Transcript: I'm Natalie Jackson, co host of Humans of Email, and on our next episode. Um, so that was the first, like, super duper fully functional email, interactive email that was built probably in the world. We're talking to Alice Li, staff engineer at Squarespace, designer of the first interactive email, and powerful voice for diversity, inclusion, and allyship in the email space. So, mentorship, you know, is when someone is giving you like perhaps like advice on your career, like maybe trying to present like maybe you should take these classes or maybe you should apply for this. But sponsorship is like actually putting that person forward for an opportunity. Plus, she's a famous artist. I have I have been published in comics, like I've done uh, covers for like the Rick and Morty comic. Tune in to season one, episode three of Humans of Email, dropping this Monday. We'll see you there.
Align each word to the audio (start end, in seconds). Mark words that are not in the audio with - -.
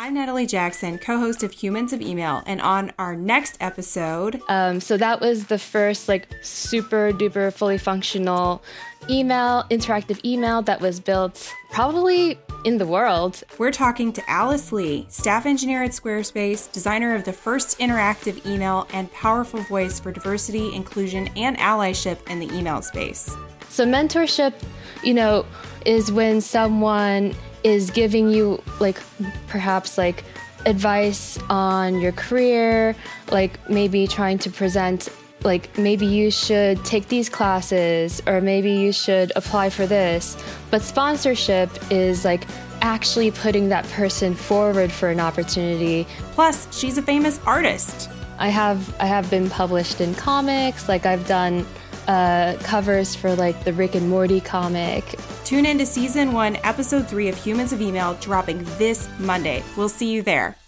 I'm 0.00 0.14
Natalie 0.14 0.46
Jackson, 0.46 0.96
co 0.98 1.18
host 1.18 1.42
of 1.42 1.50
Humans 1.50 1.92
of 1.92 2.00
Email, 2.00 2.40
and 2.46 2.60
on 2.60 2.92
our 3.00 3.16
next 3.16 3.56
episode. 3.58 4.40
Um, 4.48 4.80
so 4.80 4.96
that 4.96 5.20
was 5.20 5.46
the 5.46 5.58
first, 5.58 6.06
like, 6.06 6.28
super 6.40 7.10
duper 7.10 7.52
fully 7.52 7.78
functional 7.78 8.62
email, 9.10 9.64
interactive 9.72 10.24
email 10.24 10.62
that 10.62 10.80
was 10.80 11.00
built 11.00 11.52
probably 11.72 12.38
in 12.64 12.78
the 12.78 12.86
world. 12.86 13.42
We're 13.58 13.72
talking 13.72 14.12
to 14.12 14.30
Alice 14.30 14.70
Li, 14.70 15.04
staff 15.08 15.46
engineer 15.46 15.82
at 15.82 15.90
Squarespace, 15.90 16.70
designer 16.70 17.16
of 17.16 17.24
the 17.24 17.32
first 17.32 17.80
interactive 17.80 18.46
email, 18.46 18.86
and 18.92 19.12
powerful 19.12 19.62
voice 19.62 19.98
for 19.98 20.12
diversity, 20.12 20.72
inclusion, 20.76 21.28
and 21.34 21.58
allyship 21.58 22.24
in 22.30 22.38
the 22.38 22.56
email 22.56 22.82
space. 22.82 23.34
So, 23.68 23.84
mentorship, 23.84 24.54
you 25.02 25.14
know, 25.14 25.44
is 25.84 26.12
when 26.12 26.40
someone 26.40 27.34
is 27.64 27.90
giving 27.90 28.28
you 28.28 28.62
like 28.80 29.00
perhaps 29.48 29.98
like 29.98 30.24
advice 30.66 31.38
on 31.48 32.00
your 32.00 32.12
career, 32.12 32.94
like 33.30 33.68
maybe 33.68 34.06
trying 34.06 34.38
to 34.38 34.50
present 34.50 35.08
like 35.44 35.76
maybe 35.78 36.04
you 36.04 36.30
should 36.30 36.84
take 36.84 37.08
these 37.08 37.28
classes 37.28 38.20
or 38.26 38.40
maybe 38.40 38.72
you 38.72 38.92
should 38.92 39.32
apply 39.36 39.70
for 39.70 39.86
this. 39.86 40.36
But 40.70 40.82
sponsorship 40.82 41.70
is 41.90 42.24
like 42.24 42.44
actually 42.80 43.30
putting 43.30 43.68
that 43.68 43.84
person 43.88 44.34
forward 44.34 44.90
for 44.90 45.08
an 45.08 45.20
opportunity. 45.20 46.06
Plus, 46.32 46.66
she's 46.76 46.98
a 46.98 47.02
famous 47.02 47.40
artist. 47.46 48.10
I 48.38 48.48
have 48.48 48.94
I 49.00 49.06
have 49.06 49.28
been 49.30 49.50
published 49.50 50.00
in 50.00 50.14
comics, 50.14 50.88
like 50.88 51.06
I've 51.06 51.26
done 51.26 51.66
uh, 52.06 52.56
covers 52.62 53.14
for 53.14 53.34
like 53.34 53.64
the 53.64 53.72
Rick 53.72 53.94
and 53.94 54.08
Morty 54.08 54.40
comic. 54.40 55.04
Tune 55.48 55.64
in 55.64 55.78
to 55.78 55.86
season 55.86 56.32
one, 56.34 56.56
episode 56.56 57.08
three 57.08 57.28
of 57.28 57.36
Humans 57.42 57.72
of 57.72 57.80
Email, 57.80 58.12
dropping 58.20 58.62
this 58.76 59.08
Monday. 59.18 59.64
We'll 59.78 59.88
see 59.88 60.12
you 60.12 60.20
there. 60.20 60.58